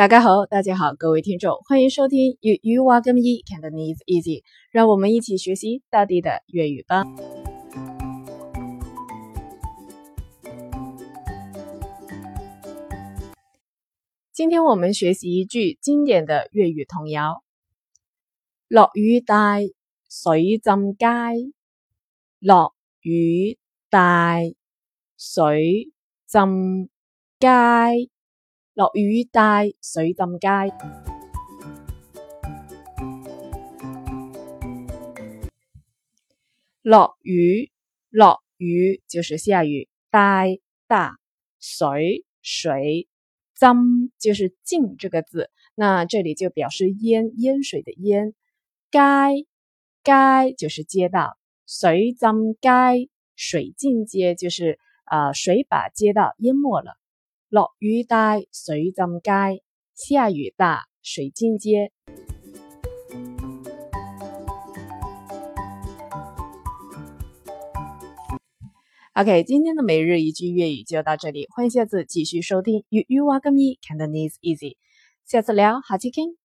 [0.00, 7.04] 大家好，大家好，各位听众，欢迎收听粤语话咁易，Cantonese Easy，让我们一起学习大地的粤语吧。
[14.32, 17.42] 今天我们学习一句经典的粤语童谣：
[18.68, 19.58] 落雨大，
[20.08, 21.52] 水浸街。
[22.38, 23.58] 落雨
[23.90, 24.38] 大，
[25.18, 25.92] 水
[26.26, 26.88] 浸
[27.38, 27.48] 街。
[28.80, 30.48] 落雨大，水浸街。
[36.80, 37.70] 落雨，
[38.08, 39.90] 落雨就是下雨。
[40.08, 40.44] 大，
[40.86, 41.18] 大
[41.58, 43.06] 水，水
[43.54, 48.32] 浸就是浸这个字，那这里就表示淹淹水的淹。
[48.90, 48.98] 街，
[50.02, 51.36] 街就是街道。
[51.66, 56.96] 水浸街，水浸街就是啊，水把街道淹没了。
[57.50, 59.62] 落雨大，水浸街。
[59.92, 61.90] 下雨大，水浸街。
[69.14, 74.76] OK，今天的每日一句粤语就到这里，欢迎下次继续收听粤语挖根咪，Cantonese Easy，
[75.26, 76.39] 下次聊，下期见。